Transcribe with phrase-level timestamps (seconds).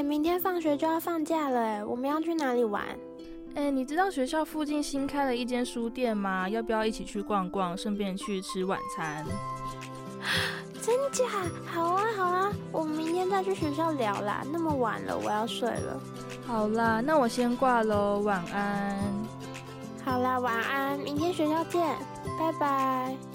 [0.00, 2.82] 哎，明天放学就要放假了，哎，我们要去哪里玩？
[3.54, 6.48] 哎，你知道学校附近新开了一间书店吗？
[6.48, 9.26] 要不要一起去逛逛，顺便去吃晚餐？
[10.80, 11.26] 真假？
[11.66, 14.42] 好啊，好啊，我们明天再去学校聊啦。
[14.50, 16.00] 那么晚了，我要睡了。
[16.46, 18.98] 好啦，那我先挂喽，晚安。
[20.02, 21.86] 好啦，晚安，明天学校见，
[22.38, 23.29] 拜拜。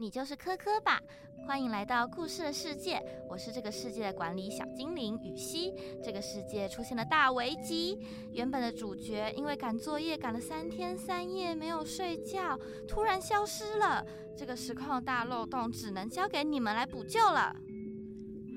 [0.00, 1.02] 你就是柯柯吧？
[1.44, 5.74] 欢迎来到故事的世界，我是这个世界的管理小精灵雨熙。
[6.04, 7.98] 这个世界出现了大危机，
[8.30, 12.56] 原本的主角因为赶作业赶了三天三夜没有睡觉，
[12.86, 14.06] 突然消失了。
[14.36, 17.52] 这个时空的大漏洞只能交给你们来补救了。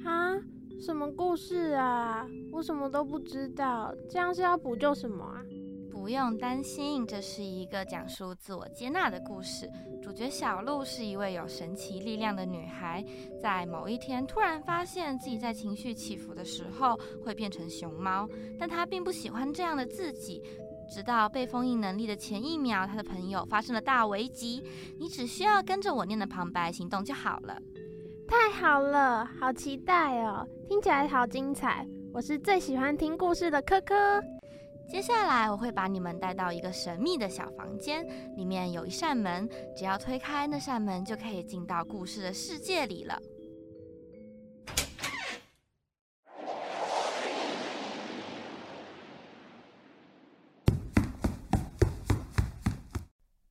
[0.04, 0.40] 哈？
[0.80, 2.28] 什么故事啊？
[2.52, 5.42] 我什么都不知道，这样是要补救什么啊？
[6.02, 9.70] 不用担心，这是一个讲述自我接纳的故事。
[10.02, 13.06] 主角小鹿是一位有神奇力量的女孩，
[13.40, 18.28] 在某一天突然发现自己在情绪起伏的时候会变成熊猫，
[18.58, 20.42] 但她并不喜欢这样的自己。
[20.92, 24.64] 直到被封印能力的前一秒，她的朋友发生了大危机。
[24.98, 27.56] 你只需要跟着我念的旁白行动就好了。
[28.28, 30.48] 太好了，好期待哦！
[30.68, 31.88] 听起来好精彩。
[32.12, 34.20] 我是最喜欢听故事的科科。
[34.92, 43.18] 接下来我会把你们带到一个神秘的小房间，里面有一扇门，只要推开那扇门，就可以进到故事的世界里了。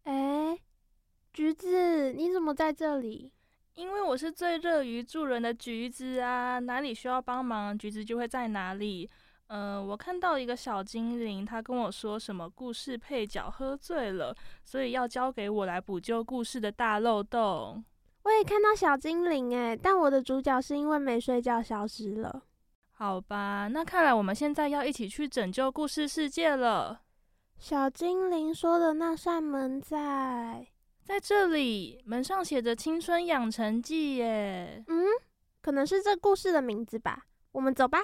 [0.04, 0.58] 哎，
[1.32, 3.32] 橘子，你怎么在这里？
[3.76, 9.08] 因为我是最乐于助人的橘子啊，哪里需要帮忙，橘子就会在哪里。
[9.52, 14.32] 嗯、呃，我看到一个小精灵，他跟我说什么故事配角喝醉了，
[14.64, 17.84] 所以要交给我来补救故事的大漏洞。
[18.22, 22.42] 我也看到小精灵哎，但我的主角是因为没睡觉消失了。
[22.92, 27.00] 好吧，那看来我们现在要一起去拯救故事世界了。
[27.58, 30.64] 小精灵说的那扇门在
[31.02, 34.84] 在这里，门上写着《青春养成记》耶。
[34.86, 35.06] 嗯，
[35.60, 37.26] 可能是这故事的名字吧。
[37.50, 37.98] 我们走吧。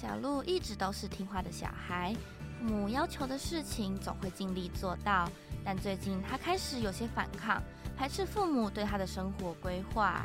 [0.00, 2.14] 小鹿一直都是听话的小孩，
[2.60, 5.28] 父母要求的事情总会尽力做到。
[5.64, 7.60] 但最近他开始有些反抗，
[7.96, 10.24] 排斥父母对他的生活规划。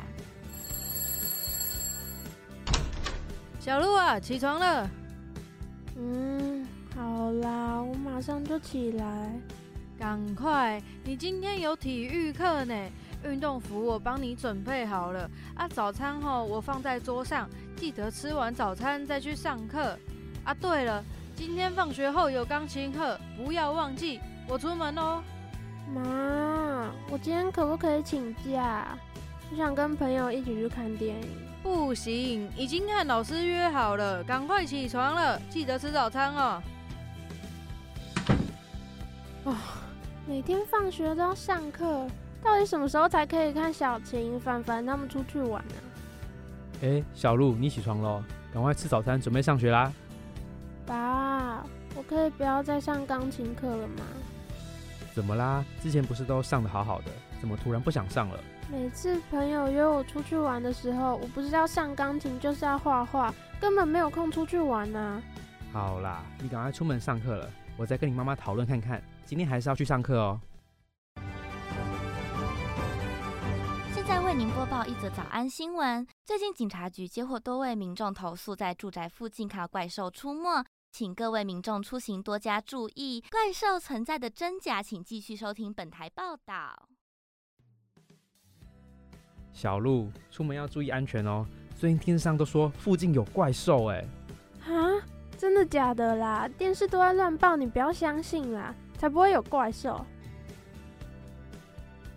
[3.58, 4.88] 小鹿啊，起床了。
[5.96, 6.64] 嗯，
[6.94, 9.32] 好啦，我马上就起来。
[9.98, 12.74] 赶快，你今天有体育课呢。
[13.24, 19.98] 运动服我帮你准备好了啊，早餐后我放在桌上，记得吃完早餐再去上课
[20.44, 20.54] 啊。
[20.54, 21.02] 对了，
[21.34, 24.20] 今天放学后有钢琴课，不要忘记。
[24.46, 25.22] 我出门哦。
[25.94, 28.96] 妈，我今天可不可以请假？
[29.50, 31.28] 我想跟朋友一起去看电影。
[31.62, 36.62] 不行，已经和老师约好了，赶快起床了，记得吃早餐哦。
[39.44, 39.56] 哦，
[40.26, 42.06] 每天放学都要上课。
[42.44, 45.74] 到底什么时候才可以看小晴、凡凡他们出去玩呢？
[46.82, 48.22] 哎，小鹿，你起床喽，
[48.52, 49.90] 赶快吃早餐，准备上学啦。
[50.84, 51.64] 爸，
[51.96, 54.04] 我可以不要再上钢琴课了吗？
[55.14, 55.64] 怎么啦？
[55.82, 57.06] 之前不是都上的好好的，
[57.40, 58.38] 怎么突然不想上了？
[58.70, 65.22] 每次朋友约我出去玩的时候，我不是要上钢琴，就是要画画，根本没有空出去玩呐。
[65.72, 70.38] 好啦，你赶快出门上课了，我再跟你妈妈讨论看看，今天还是要去上课哦。
[70.38, 70.53] 再
[74.34, 76.04] 为您播报一则早安新闻。
[76.24, 86.88] 最近警察局接获多位民众投诉，在住宅附近看到怪兽出没，请各位民众出行多加注意，怪兽存在的真假，请继续收听本台报道。
[89.52, 91.46] 小鹿，出门要注意安全哦。
[91.76, 94.04] 最近电视上都说附近有怪兽，哎，
[94.66, 94.98] 啊，
[95.38, 96.48] 真的假的啦？
[96.58, 100.04] 电视都在乱报，你不要相信啦，才不会有怪兽。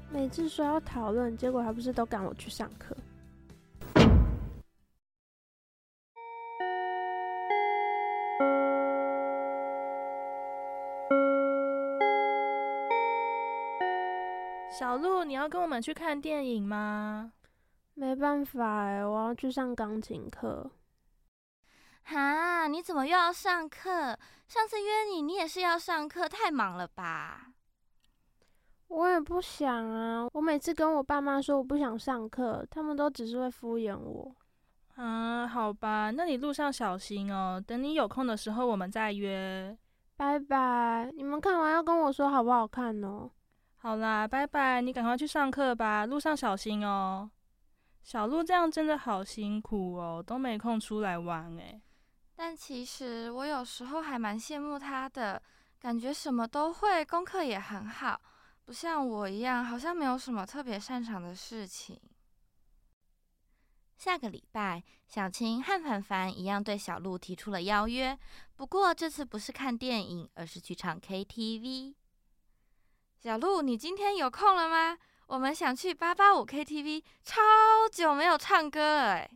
[0.09, 2.95] 每次说要讨论，结果还不是都赶我去上课。
[14.69, 17.33] 小鹿，你要跟我们去看电影吗？
[17.95, 20.69] 没办法哎，我要去上钢琴课。
[22.03, 24.17] 哈，你怎么又要上课？
[24.47, 27.47] 上次约你，你也是要上课，太忙了吧？
[28.87, 30.27] 我也不想啊！
[30.33, 34.35] 我每次跟我爸妈说我不想上课，他们都只是会敷衍我。
[34.95, 37.63] 啊，好吧，那你路上小心哦。
[37.65, 39.77] 等你有空的时候，我们再约。
[40.15, 41.11] 拜拜。
[41.15, 43.29] 你们看完要跟我说好不好看哦。
[43.75, 47.29] 好啦，拜拜，你赶快去上课吧，路上小心哦。
[48.01, 51.79] 小鹿这样真的好辛苦哦，都没空出来玩诶。
[52.35, 55.41] 但其实我有时候还蛮羡慕他的，
[55.79, 58.19] 感觉什么都会，功课也很好，
[58.67, 61.97] 不像我一样，好像没有什么特别擅长的事情。
[63.95, 68.19] 下个礼拜，小青和凡凡一样对小鹿提出了邀约，
[68.57, 71.95] 不过这次不是看电影，而是去唱 KTV。
[73.23, 74.97] 小鹿，你今天有空了吗？
[75.27, 77.39] 我们想去八八五 KTV，超
[77.89, 79.31] 久没有唱歌了哎。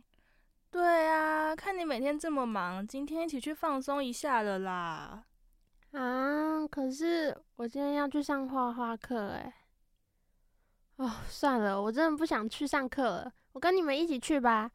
[0.70, 5.24] 对啊，看你每天这么忙，今天一起去放松一下了啦。
[5.92, 9.54] 啊，可是我今天要去上画画课哎。
[10.96, 14.70] 哦，算了，我真的不想去上课了，我跟你们一起去吧。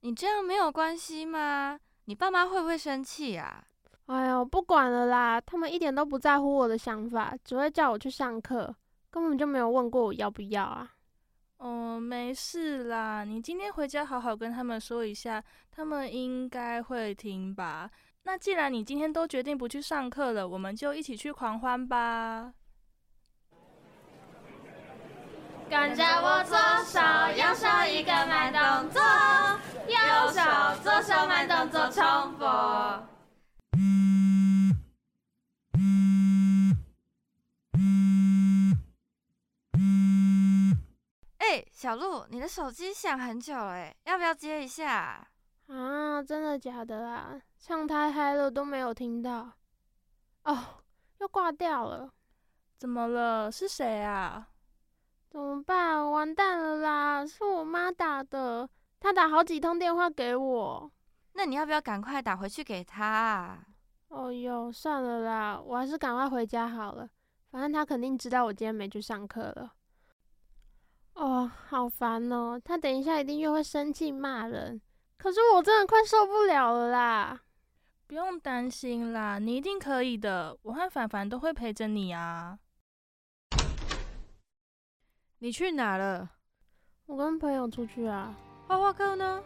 [0.00, 1.78] 你这样没有关系吗？
[2.04, 3.64] 你爸妈会不会生气啊？
[4.06, 8.74] 哎呦，不管了啦，他们一点都不在乎我的想法，只会叫我去上课，
[9.10, 10.90] 根本就没有问过我要不要啊。
[11.58, 17.90] 哦，没事啦，你今天回家好好跟他们说一下，他们应该会听吧。
[18.22, 22.52] 那既然你今天都决定不去上课了，我们就一起去狂欢吧。
[25.68, 27.00] 跟着我左手
[27.36, 29.00] 右手一个慢动作，
[29.86, 29.96] 右
[30.32, 30.40] 手
[30.82, 32.44] 左手慢动作重复。
[41.72, 45.26] 小鹿，你的手机响很久了，哎，要不要接一下？
[45.66, 47.40] 啊，真的假的啊？
[47.60, 49.52] 唱太嗨了都没有听到。
[50.44, 50.82] 哦，
[51.18, 52.10] 又挂掉了。
[52.78, 53.52] 怎么了？
[53.52, 54.48] 是谁啊？
[55.28, 56.10] 怎么办？
[56.10, 57.26] 完蛋了啦！
[57.26, 58.68] 是我妈打的，
[58.98, 60.90] 她打好几通电话给我。
[61.34, 63.66] 那你要不要赶快打回去给她啊？
[64.08, 67.08] 哦哟，算了啦，我还是赶快回家好了。
[67.50, 69.74] 反正她肯定知道我今天没去上课了。
[71.12, 72.58] 哦，好烦哦！
[72.64, 74.80] 她等一下一定又会生气骂人，
[75.18, 77.40] 可是我真的快受不了了啦！
[78.10, 82.58] 不用担心啦，你一定可以的，我和凡凡都会陪着你啊。
[85.38, 86.28] 你去哪了？
[87.06, 88.34] 我跟朋友出去啊。
[88.66, 89.40] 画画课呢？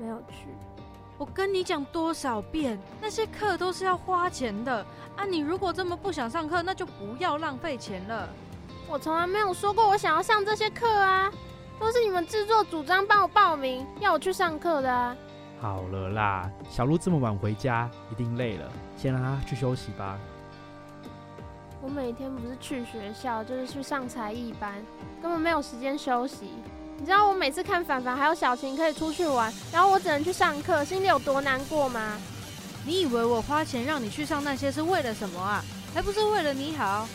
[0.00, 0.48] 没有去。
[1.16, 4.84] 我跟你讲多少遍，那些课都是要花钱的
[5.16, 5.24] 啊！
[5.24, 8.28] 你如果这么不想上课，那就不要浪费钱了。
[8.88, 11.32] 我从来没有说过我想要上这些课啊，
[11.78, 15.16] 都是你们自作主张帮我报名，要我去上课的啊。
[15.62, 20.18] 好了啦，小鹿这么晚回家，一定累了，先让他去休息吧。
[21.80, 24.74] 我每天不是去学校，就是去上才艺班，
[25.22, 26.50] 根本没有时间休息。
[26.98, 32.18] 你知道我每次看凡凡还有小晴可以出去玩，然后我只能去上课，心里有多难过吗？
[32.84, 35.62] 你以为我花钱让你去上那些是为了什么啊？
[35.94, 37.06] 还不是为了你好。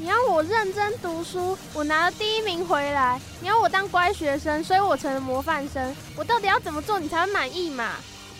[0.00, 3.20] 你要我认真读书，我拿了第一名回来。
[3.38, 5.94] 你要我当乖学生，所以我成了模范生。
[6.16, 7.96] 我到底要怎么做，你才会满意嘛？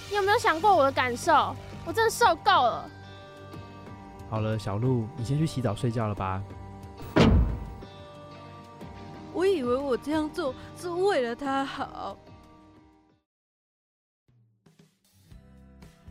[0.09, 1.55] 你有没有想过我的感受？
[1.85, 2.89] 我真的受够了。
[4.31, 6.41] 好了，小鹿，你先去洗澡睡觉了吧。
[9.35, 12.17] 我以为我这样做是为了他好。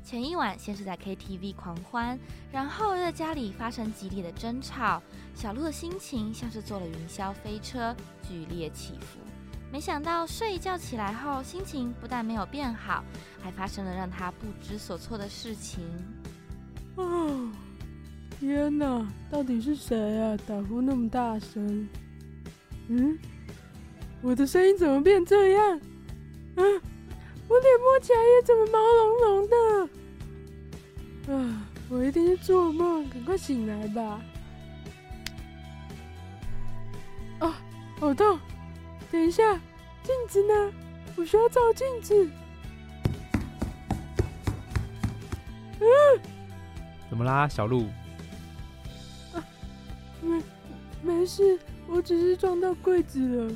[0.10, 2.18] 前一晚先是在 KTV 狂欢，
[2.52, 5.00] 然后在家里发生激烈的争吵。
[5.36, 7.96] 小鹿的心情像是坐了云霄飞车，
[8.28, 9.20] 剧烈起伏。
[9.72, 13.04] 没想到睡一觉起来后，心情不但没有变好，
[13.40, 15.84] 还发生了让他不知所措的事情。
[16.96, 17.48] 哦，
[18.40, 19.08] 天哪！
[19.30, 20.36] 到底是谁啊？
[20.48, 21.88] 打呼那么大声？
[22.88, 23.16] 嗯，
[24.24, 25.78] 我的声音怎么变这样？
[26.56, 26.64] 啊，
[27.48, 29.90] 我脸摸起来也怎么毛茸茸的？
[31.30, 31.68] 啊！
[31.90, 34.22] 我一定是做梦，赶快醒来吧！
[37.40, 37.56] 啊，
[38.00, 38.40] 好痛！
[39.12, 39.54] 等一下，
[40.04, 40.74] 镜子呢？
[41.16, 42.30] 我需要照镜子。
[45.80, 45.88] 嗯，
[47.10, 47.86] 怎么啦，小鹿？
[49.34, 49.46] 啊，
[50.22, 50.42] 没，
[51.02, 53.54] 没事，我只是撞到柜子了。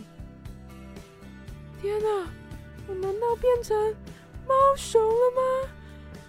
[1.81, 2.27] 天哪，
[2.87, 3.75] 我难道变成
[4.47, 5.41] 猫熊了吗？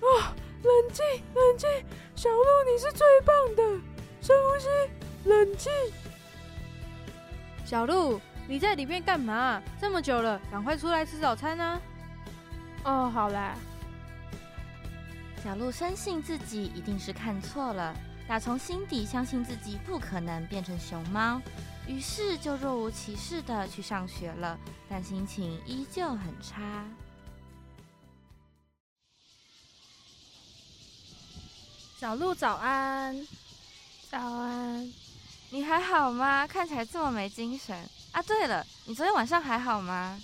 [0.08, 0.36] 啊！
[0.64, 1.04] 冷静，
[1.34, 1.68] 冷静，
[2.16, 3.62] 小鹿，你是最棒的。
[4.22, 5.70] 深呼吸，冷静。
[7.66, 8.18] 小鹿，
[8.48, 9.62] 你在里面干嘛？
[9.78, 11.80] 这么久了，赶快出来吃早餐啊！
[12.84, 13.54] 哦，好啦。
[15.42, 17.94] 小鹿深信自己一定是看错了，
[18.26, 21.42] 打从心底相信自己不可能变成熊猫，
[21.86, 26.86] 于是就若无其事的去上学了，但心情依旧很差。
[32.04, 33.26] 小鹿早安。
[34.10, 34.92] 早安。
[35.48, 36.46] 你还好吗？
[36.46, 37.74] 看起来这么没精神
[38.12, 38.20] 啊！
[38.24, 40.20] 对了，你昨天晚上还好吗？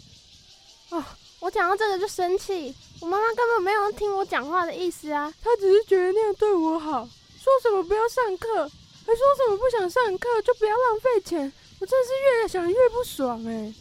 [0.91, 1.03] 哦，
[1.39, 7.09] 我讲到这个就生气，我妈妈根本没有听我讲话的意思啊，她只是觉得那样对我好，
[7.39, 8.65] 说什么不要上课，
[9.07, 13.75] 还说什么不想上课就不要浪费钱，我真的是越想越不爽哎。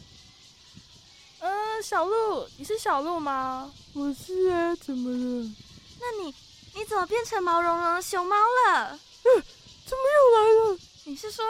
[1.40, 3.70] 嗯、呃，小鹿，你是小鹿吗？
[3.92, 5.52] 我是啊，怎么了？
[6.00, 6.34] 那你
[6.76, 8.92] 你怎么变成毛茸茸的熊猫了？
[8.94, 9.44] 嗯，
[9.86, 10.80] 怎么又来了？
[11.06, 11.46] 你是说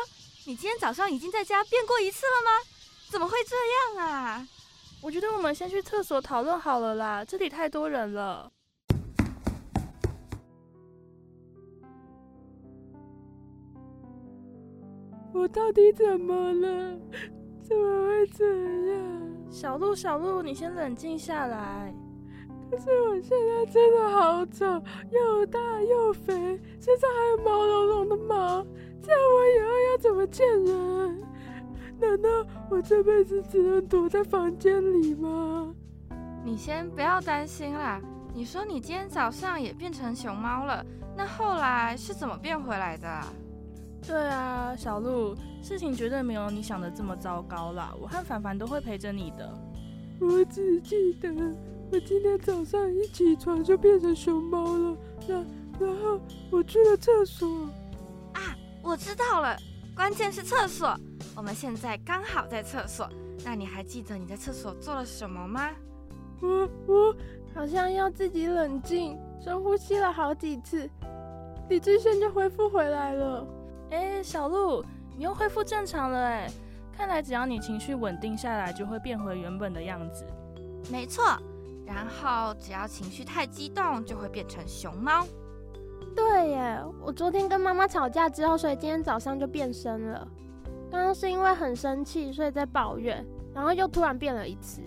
[0.46, 2.66] 你今天早上已经在家变过一次了吗？
[3.10, 3.56] 怎么会这
[3.98, 4.48] 样啊？
[5.02, 8.52] 我觉得我们先去厕所讨论好了啦，这里太多人了。
[15.32, 17.00] 我到底怎么了？
[17.64, 18.46] 怎么会这
[18.92, 19.52] 样？
[19.52, 21.94] 小鹿，小鹿，你先冷静下来。
[22.70, 24.66] 可是我现在真的好丑，
[25.12, 26.34] 又大又肥，
[26.80, 28.66] 身上还有毛茸茸的毛，
[29.02, 31.24] 这样我以后要怎么见人？
[32.00, 32.30] 难道
[32.70, 35.74] 我这辈子只能躲在房间里吗？
[36.46, 38.00] 你先不要担心啦。
[38.34, 40.86] 你说你今天早上也变成熊猫了，
[41.18, 43.22] 那后来是怎么变回来的？
[44.08, 47.94] 对啊，小鹿，事情绝对没有你想的这么糟糕啦。
[48.00, 49.54] 我和凡凡都会陪着你的。
[50.22, 51.30] 我只记得
[51.92, 55.46] 我今天早上一起床就变成熊猫了，然
[55.80, 56.20] 然后
[56.52, 57.48] 我去了厕所。
[58.34, 59.58] 啊，我知道了，
[59.96, 60.96] 关键是厕所。
[61.36, 63.10] 我们现在刚好在厕所。
[63.44, 65.70] 那你还记得你在厕所做了什么吗？
[66.42, 67.16] 我我
[67.56, 70.90] 好像要自己冷静，深呼吸了好几次，
[71.70, 73.48] 理智线就恢复回来了。
[73.90, 74.84] 哎，小鹿，
[75.18, 76.52] 你又恢复正常了哎！
[76.96, 80.26] 看来只要你情绪稳定下来，就会变回原本的样子。
[80.92, 81.24] 没错，
[81.92, 85.26] 然后只要情绪太激动，就会变成熊猫。
[86.16, 90.28] 对耶，我昨天跟妈妈吵架之后，所以今天早上就变身了。
[90.92, 94.82] 刚刚是因为很生气，所以在抱怨，然后又突然变了一次。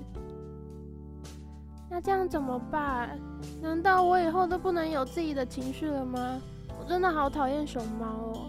[1.90, 3.18] 那这样怎么办？
[3.60, 6.40] 难道我以后都不能有自己的情绪了吗？
[6.78, 8.46] 我真的好讨厌熊猫哦。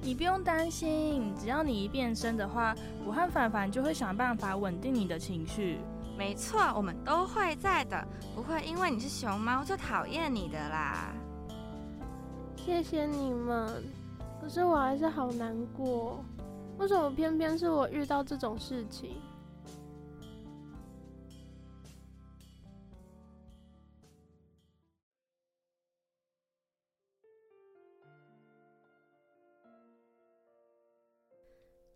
[0.00, 2.74] 你不用担心，只要你一变身的话，
[3.04, 5.78] 我和凡凡就会想办法稳定你的情绪。
[6.18, 11.14] 没错，我们都会在的，不会因为你是熊猫就讨厌你的啦。
[12.56, 13.84] 谢谢你们，
[14.40, 16.22] 可是我还是好难过，
[16.76, 19.22] 为什么偏偏是我遇到这种事情？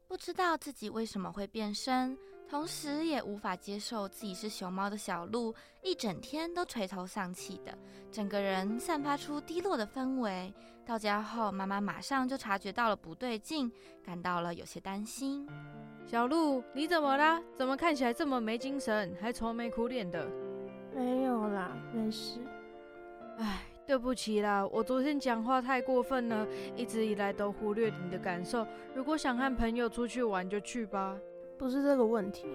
[0.06, 2.16] 不知道自己为什么会变身，
[2.52, 7.72] 同时也无法接受自己是熊猫的小鹿，一整天都垂头丧气的，
[8.10, 10.52] 整个人散发出低落的氛围。
[10.84, 13.72] 到家后，妈妈马上就察觉到了不对劲，
[14.04, 15.48] 感到了有些担心。
[16.06, 17.40] 小鹿，你怎么啦？
[17.56, 20.28] 怎么看起来这么没精神，还愁眉苦脸的？
[20.94, 22.38] 没有啦，没事。
[23.38, 23.62] 唉。
[23.84, 28.64] 对不起啦，我昨天讲话太过分了，一直以来都忽略你的感受。
[28.94, 31.18] 如果想和朋友出去玩，就去吧。
[31.62, 32.48] 不是这个问题，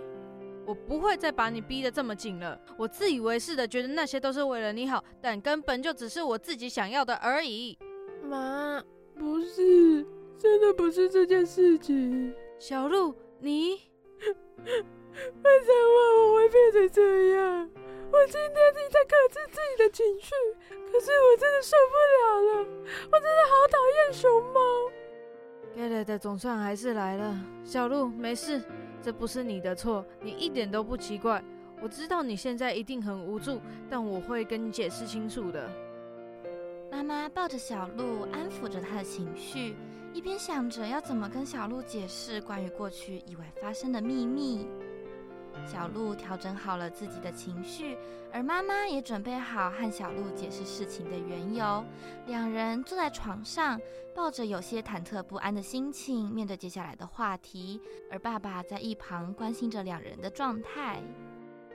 [0.66, 2.60] 我不会再把你逼得这么紧了。
[2.76, 7.80] 我自以为是的觉得那些都是为了你好，但根本就只是我自己想要的而已。
[8.22, 8.84] 妈，
[9.18, 10.06] 不是，
[10.38, 12.36] 真的不是这件事情。
[12.60, 13.76] 小鹿，你
[14.60, 14.68] 为
[15.64, 17.70] 什么我会变成这样？
[18.12, 20.32] 我今天一直在克制自己的情绪，
[20.92, 22.70] 可是我真的受不了了，
[23.10, 24.60] 我真的好讨厌熊猫。
[25.74, 28.62] 该来的总算还是来了，小鹿没事，
[29.02, 31.44] 这不是你的错，你一点都不奇怪。
[31.82, 35.70] 我知道你现在一定很无助，但我会跟你解释清楚的。
[36.92, 39.76] 妈妈抱着小鹿，安抚着他的情绪，
[40.14, 44.68] 一边想着要怎么跟小鹿解释关于过去意外发生的秘密。
[45.66, 47.98] 小鹿调整好了自己的情绪，
[48.32, 51.84] 而妈妈也准备好和小鹿解释事情的缘由。
[52.26, 53.80] 两人坐在床上，
[54.16, 57.82] 抱着有些忐忑不安的心情，面对接下来的话题。
[58.12, 61.02] 而爸爸在一旁关心着两人的状态。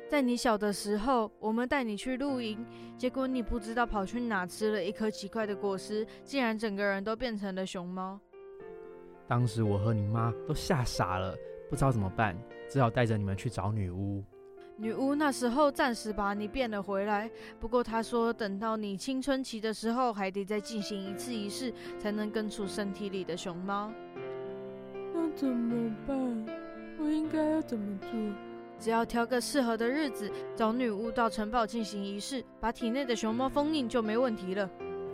[0.09, 2.63] 在你小的时候，我们带你去露营，
[2.99, 8.21] 结果你不知道跑去哪吃了一颗奇怪的果实，竟然整个人都变成了熊猫。
[9.27, 11.35] 当时我和你妈都吓傻了，
[11.73, 12.37] 不知道怎么办。
[12.69, 14.23] 只好带着你们去找女巫。
[14.77, 23.91] 女巫那时候暂时把你变了回来，不过她说等到你青春期的时候，还得再进行一次仪式，才能根除身体里的熊猫。
[25.15, 26.47] 那怎么办？
[26.99, 28.11] 我应该要怎么做？
[28.79, 34.69] 只要挑个适合的日子，找女巫到城堡进行仪式，把体内的熊猫封印就没问题了。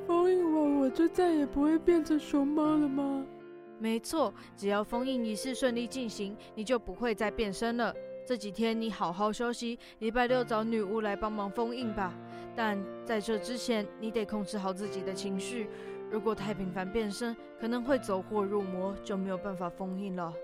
[0.08, 3.24] 封印完我就再也不会变成熊猫了吗？
[3.78, 7.94] 没错，只要封印仪式顺利进行，你就不会再变身了。
[8.26, 12.12] 这几天你好好休息，礼拜六找女巫来帮忙封印吧。
[12.54, 15.68] 但在这之前，你得控制好自己的情绪。
[16.10, 20.34] 如果太频繁变身，可能会走火入魔，就没有办法封印了。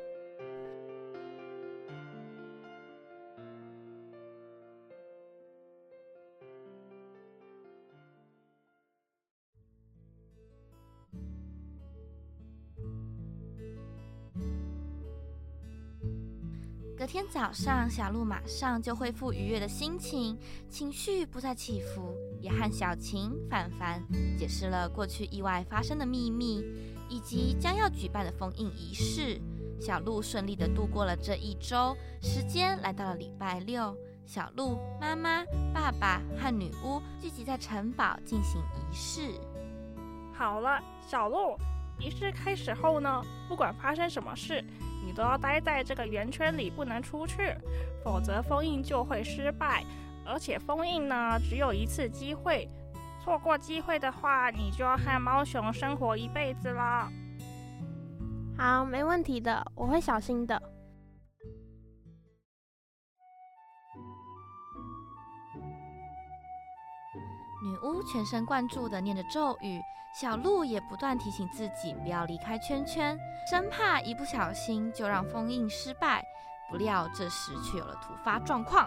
[17.35, 20.38] 早上，小鹿马上就恢复愉悦的心情，
[20.71, 24.00] 情绪不再起伏，也和小晴、凡凡
[24.38, 26.64] 解释了过去意外发生的秘密，
[27.09, 29.41] 以及将要举办的封印仪式。
[29.81, 39.33] 小鹿顺利地度过了这一周，时间来到了礼拜六，小鹿妈妈、爸爸和女巫聚集在城堡进行仪式。
[40.33, 41.59] 好了，小鹿，
[41.99, 44.64] 仪式开始后呢，不管发生什么事。
[45.04, 47.54] 你都要待在这个圆圈里，不能出去，
[48.02, 49.84] 否则封印就会失败。
[50.25, 52.68] 而且封印呢，只有一次机会，
[53.23, 57.08] 错过机会的话，你就要和猫熊生活一辈子了。
[58.56, 60.61] 好，没问题的，我会小心的。
[67.64, 69.80] 女巫全神贯注地念着咒语，
[70.14, 73.18] 小鹿也不断提醒自己不要离开圈圈，
[73.50, 76.23] 生怕一不小心就让封印失败。
[76.71, 78.87] 不料这时却有了突发状况。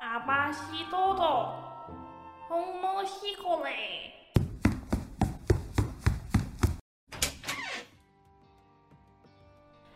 [0.00, 1.54] 阿巴西多多，
[2.48, 3.70] 红魔西过来！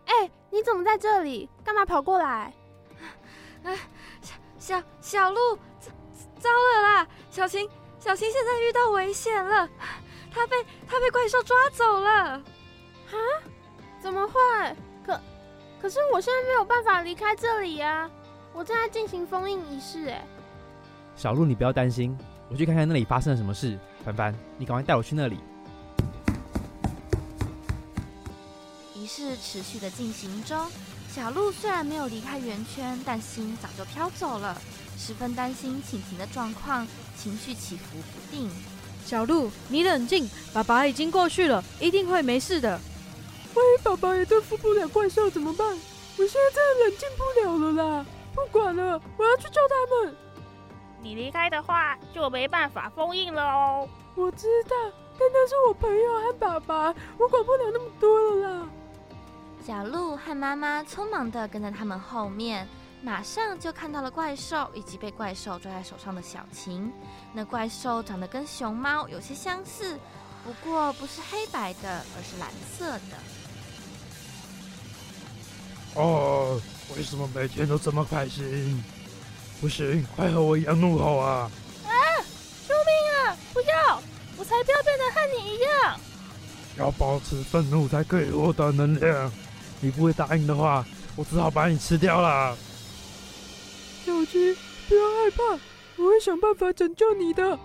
[0.04, 1.48] 哎，你怎么在这里？
[1.64, 2.52] 干嘛跑过来？
[3.64, 3.72] 啊，
[4.20, 5.90] 小小小鹿，糟
[6.38, 7.08] 糟了啦！
[7.30, 7.66] 小晴。
[8.04, 9.66] 小新现在遇到危险了，
[10.30, 10.56] 他被
[10.86, 12.10] 他被怪兽抓走了。
[12.10, 12.42] 啊？
[14.02, 14.34] 怎么会？
[15.06, 15.18] 可
[15.80, 18.10] 可是我现在没有办法离开这里呀，
[18.52, 20.08] 我正在进行封印仪式。
[20.10, 20.22] 哎，
[21.16, 22.14] 小鹿，你不要担心，
[22.50, 23.78] 我去看看那里发生了什么事。
[24.04, 25.38] 凡凡，你赶快带我去那里。
[28.94, 30.70] 仪式持续的进行中，
[31.08, 34.54] 小鹿虽然没有离开圆圈，但心早就飘走了。
[34.98, 36.86] 十分担心晴晴的状况，
[37.24, 38.50] 情绪起伏不定。
[39.02, 42.78] 小鹿，你冷静，爸爸已经过去了，一定会没事的。
[43.54, 45.66] 万一爸爸也对付不了怪兽怎么办？
[45.66, 48.06] 我现在真的冷静不了了啦！
[48.34, 50.14] 不管了，我要去救他们。
[51.02, 53.88] 你离开的话，就没办法封印了哦。
[54.16, 54.76] 我知道，
[55.18, 58.68] 但那是我朋友和爸爸，我管不了那么多了啦。
[59.66, 62.68] 小鹿和妈妈匆忙的跟在他们后面。
[63.04, 66.90] 马上就看到了怪兽以及被怪兽抓在手上的小琴。
[67.34, 69.98] 那怪兽长得跟熊猫有些相似，
[70.42, 73.18] 不过不是黑白的，而是蓝色的。
[75.96, 76.58] 哦，
[76.96, 78.82] 为什么每天都这么开心？
[79.60, 81.50] 不行，快和我一样怒吼啊！
[81.84, 81.92] 啊！
[82.66, 83.36] 救命啊！
[83.52, 84.02] 不要！
[84.38, 86.00] 我才不要变得和你一样。
[86.78, 89.30] 要保持愤怒才可以获得能量。
[89.80, 92.56] 你不会答应的话，我只好把你吃掉了。
[94.04, 94.54] 小晴，
[94.86, 95.42] 不要害怕，
[95.96, 97.58] 我会想办法拯救你的。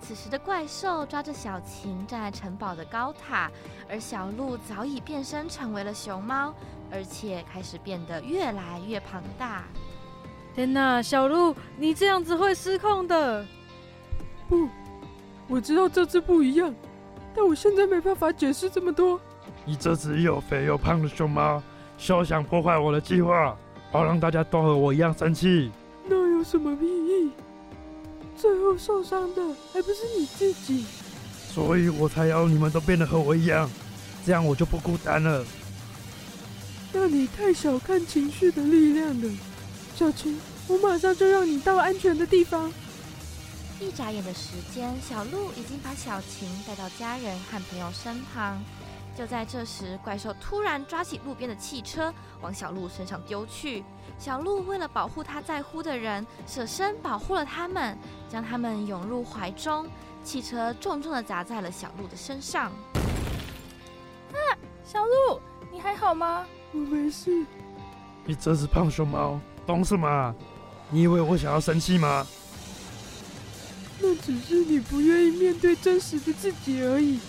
[0.00, 3.50] 此时的怪兽抓着小晴站在城堡的高塔，
[3.88, 6.54] 而小鹿早已变身成为了熊猫，
[6.92, 9.64] 而且开始变得越来越庞大。
[10.54, 13.44] 天哪，小鹿，你这样子会失控的。
[14.48, 14.68] 不，
[15.48, 16.72] 我知道这次不一样，
[17.34, 19.20] 但我现在没办法解释这么多。
[19.64, 21.60] 你这只又肥又胖的熊猫，
[21.98, 23.56] 休想破坏我的计划。
[23.94, 25.70] 好让大家都和我一样生气，
[26.08, 27.30] 那有什么意义？
[28.36, 29.40] 最后受伤的
[29.72, 30.84] 还不是你自己，
[31.48, 33.70] 所以我才要你们都变得和我一样，
[34.26, 35.44] 这样我就不孤单了。
[36.92, 39.30] 那你太小看情绪的力量了，
[39.94, 42.72] 小晴，我马上就让你到安全的地方。
[43.78, 48.60] 一眨眼的时间，小鹿已经把小晴带到家人和朋友身旁。
[49.16, 53.84] 就在这时，怪兽突然抓起路边的汽车，往小鹿身上丢去。
[54.18, 57.96] 小鹿为了保护他在乎的人，舍身保护了他们，
[58.28, 59.86] 将他们拥入怀中。
[60.24, 62.72] 汽车重重的砸在了小鹿的身上。
[64.32, 64.38] 啊，
[64.84, 66.44] 小鹿，你还好吗？
[66.72, 67.46] 我没事。
[68.24, 70.34] 你这只胖熊猫，懂什么？
[70.90, 72.26] 你以为我想要生气吗？
[74.00, 77.20] 那只是你不愿意面对真实的自己而已。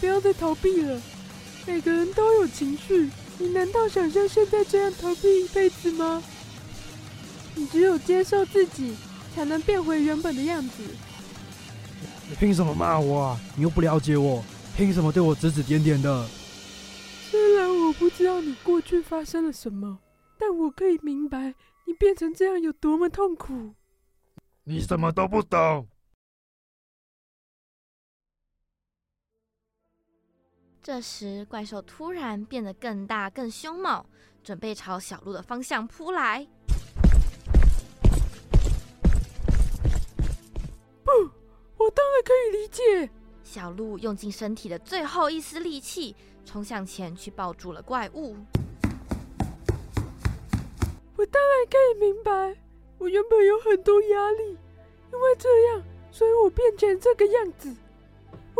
[0.00, 1.00] 不要再逃避了。
[1.70, 6.20] 每个人都有情绪，你难道想像现在这样逃避一辈子吗？
[7.54, 8.96] 你只有接受自己，
[9.32, 10.82] 才能变回原本的样子。
[12.28, 13.40] 你凭什么骂我啊？
[13.54, 14.44] 你又不了解我，
[14.76, 16.26] 凭什么对我指指点点的？
[17.30, 20.00] 虽然我不知道你过去发生了什么，
[20.36, 21.54] 但我可以明白
[21.86, 23.74] 你变成这样有多么痛苦。
[24.64, 25.86] 你什么都不懂。
[30.82, 34.02] 这时，怪兽突然变得更大、更凶猛，
[34.42, 36.46] 准备朝小鹿的方向扑来。
[41.04, 41.10] 不，
[41.76, 43.10] 我当然可以理解。
[43.44, 46.16] 小鹿用尽身体的最后一丝力气，
[46.46, 48.34] 冲向前去抱住了怪物。
[51.14, 52.56] 我当然可以明白，
[52.96, 54.56] 我原本有很多压力，
[55.12, 57.76] 因为这样，所以我变成这个样子。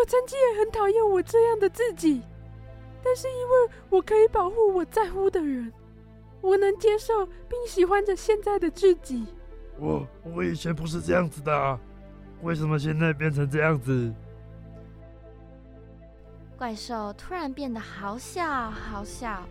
[0.01, 2.23] 我曾经也很讨厌我这样的自己，
[3.05, 5.71] 但是因为我可以保护我在乎的人，
[6.41, 9.27] 我能接受并喜欢着现在的自己。
[9.79, 11.79] 我我以前不是这样子的啊，
[12.41, 14.11] 为什么现在变成这样子？
[16.57, 19.43] 怪兽突然变得好小好小，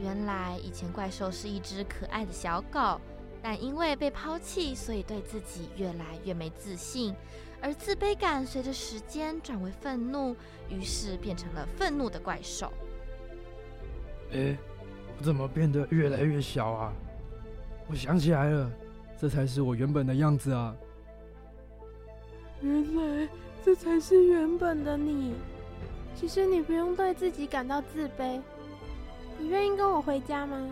[0.00, 3.00] 原来以前怪兽是一只可爱的小狗，
[3.42, 7.12] 但因为被抛弃，所以对自己越来越没自信。
[7.60, 10.36] 而自卑感随着时间转为愤怒，
[10.68, 12.72] 于是变成了愤怒的怪兽。
[14.32, 14.56] 哎，
[15.18, 16.92] 我怎么变得越来越小啊？
[17.88, 18.70] 我想起来了，
[19.20, 20.74] 这才是我原本的样子啊！
[22.60, 23.28] 原来
[23.64, 25.34] 这才是原本的你。
[26.14, 28.40] 其实你不用对自己感到自卑。
[29.38, 30.68] 你愿意跟我回家吗？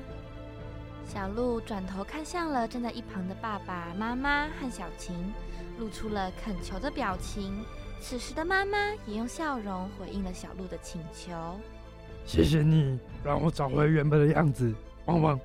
[1.07, 5.15] 小鹿转头看向了站在一旁的爸爸妈妈和小晴。
[5.79, 7.65] 露出了恳求的表情。
[8.01, 11.33] 此时的妈妈也用笑容回应了小鹿的请求。
[12.27, 14.75] 谢谢你让我找回原本的样子，
[15.07, 15.41] 汪汪！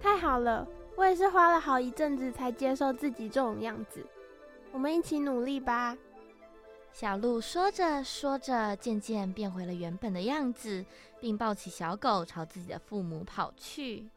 [0.00, 0.66] 太好了，
[0.96, 4.04] 我也是花了好一阵子才接受自己这种样子。
[4.72, 5.96] 我们一起努力吧。
[6.92, 10.84] 小鹿说着说着，渐渐变回了原本的样子，
[11.20, 14.08] 并抱起小狗朝自己的父母跑去。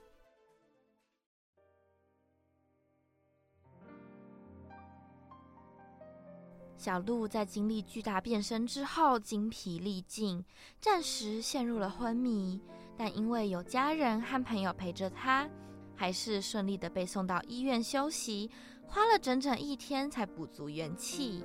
[6.84, 10.44] 小鹿在经历巨大变身之后，精疲力尽，
[10.82, 12.60] 暂时陷入了昏迷。
[12.98, 15.48] 但因为有家人和朋友陪着他，
[15.96, 18.52] 还是顺利的被送到医院休息，
[18.86, 21.42] 花了整整一天才补足元气。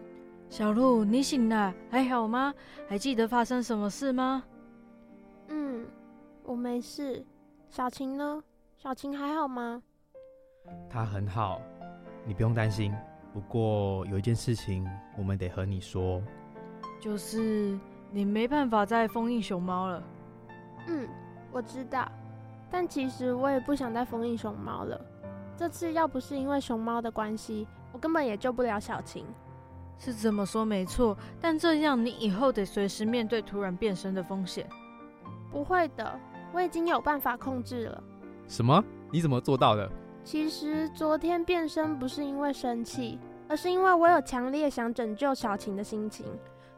[0.51, 2.53] 小鹿，你醒了，还好吗？
[2.89, 4.43] 还记得发生什么事吗？
[5.47, 5.87] 嗯，
[6.43, 7.25] 我没事。
[7.71, 8.43] 小晴呢？
[8.77, 9.81] 小晴还好吗？
[10.91, 11.63] 她很好，
[12.27, 12.93] 你不用担心。
[13.33, 16.23] 不过有一件事情，我们得和你说，
[17.01, 17.79] 就是
[18.11, 20.03] 你没办法再封印熊猫了。
[20.87, 21.09] 嗯，
[21.53, 22.11] 我知道，
[22.71, 25.01] 但其实我也不想再封印熊猫了。
[25.57, 29.25] 这次要不是因为熊猫的关系，我根本也救不了小晴。
[29.99, 34.69] 是这么说没错，但这样你以后得随时面对突然变身的风险。
[35.51, 36.19] 不会的，
[36.53, 38.03] 我已经有办法控制了。
[38.47, 38.83] 什么？
[39.11, 39.91] 你怎么做到的？
[40.29, 46.27] 其实昨天变身不是因为生气，而是因为我有强烈想拯救小晴的心情。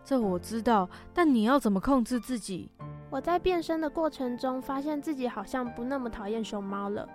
[0.05, 2.71] 这我知道，但你要怎么控制自己？
[3.11, 7.09] 我在变身的过程中，发现自己好像不那么讨厌熊猫了，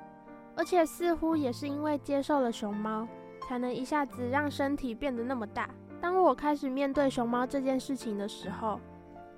[0.57, 3.07] 而且似乎也是因为接受了熊猫，
[3.47, 5.69] 才能一下子让身体变得那么大。
[6.01, 8.77] 当我开始面对熊猫这件事情的时候，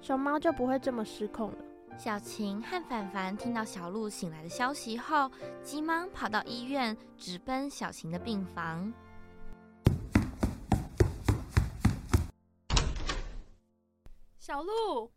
[0.01, 1.57] 熊猫就不会这么失控了。
[1.97, 5.31] 小晴和凡凡听到小鹿醒来的消息后，
[5.63, 8.93] 急忙跑到医院，直奔小晴的病房。
[14.37, 15.11] 小鹿，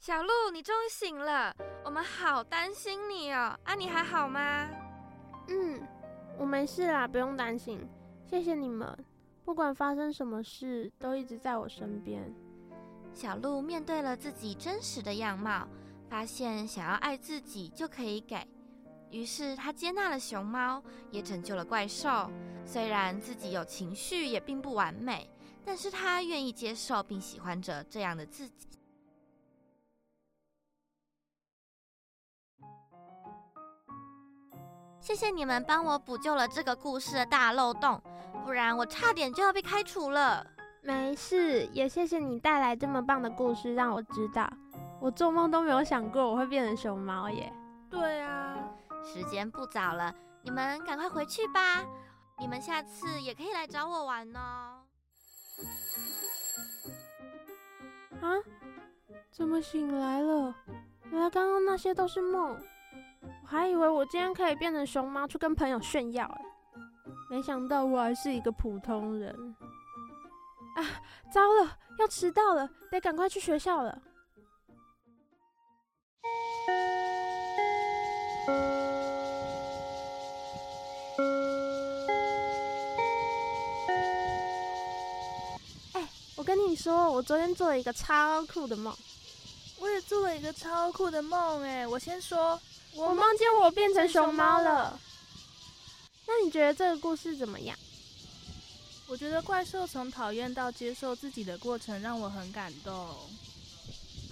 [0.00, 3.54] 小鹿，你终于醒了，我们好担心你哦。
[3.64, 4.66] 啊，你还好吗？
[5.48, 5.86] 嗯，
[6.38, 7.86] 我没事啦，不用担心。
[8.24, 8.98] 谢谢你们，
[9.44, 12.34] 不管发生什么事，都一直在我身边。
[13.12, 15.68] 小鹿面对了自己真实的样貌。
[16.12, 18.46] 发现想要爱自己就可以给，
[19.10, 22.30] 于是他接纳了熊猫，也拯救了怪兽。
[22.66, 25.26] 虽然自己有情绪，也并不完美，
[25.64, 28.68] 但是他愿意接受并喜欢着这样的自己。
[35.00, 37.98] 谢谢你们帮我补救了这个故事的大漏洞，
[38.44, 40.46] 不然我差点就要被开除了。
[40.82, 44.46] 没事，也谢谢你带来这么棒的故事，让我知道。
[45.02, 47.52] 我做梦都没有想过我会变成熊猫耶！
[47.90, 48.56] 对啊，
[49.02, 51.84] 时间不早了，你们赶快回去吧。
[52.38, 54.84] 你们下次也可以来找我玩哦。
[58.20, 58.30] 啊？
[59.32, 60.54] 怎么醒来了？
[61.10, 62.56] 原来刚刚那些都是梦。
[63.42, 66.42] 我还以为我今天可以变成熊猫去跟朋友炫耀，哎，
[67.28, 69.56] 没想到我还是一个普通人。
[70.76, 70.80] 啊，
[71.32, 74.00] 糟了，要迟到了，得赶快去学校了。
[85.92, 88.96] 哎，我跟你说，我昨天做了一个超酷的梦。
[89.78, 92.60] 我也做了一个超酷的梦，哎，我先说，
[92.94, 94.98] 我梦见我变成熊猫了。
[96.26, 97.76] 那你觉得这个故事怎么样？
[99.08, 103.16] 我觉得怪兽从讨厌到接受自己的过程让我很感动。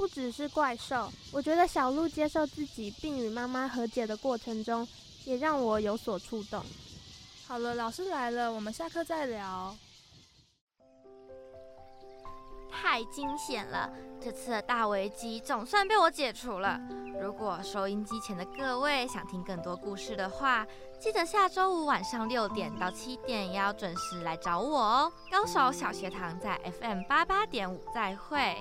[0.00, 4.88] 不只是怪兽，我觉得小鹿接受自己并与妈妈和解的过程中，
[5.26, 6.64] 也让我有所触动。
[7.46, 9.76] 好了，老师来了，我们下课再聊。
[12.70, 13.92] 太惊险了！
[14.18, 16.80] 这次的大危机总算被我解除了。
[17.20, 20.66] 如果收音机前的各位想听更多故事的话，
[20.98, 25.12] 记得下周五晚上六点到七点也要准时来找我哦。
[25.30, 28.56] 高手小学堂在 FM 八八点五，再会。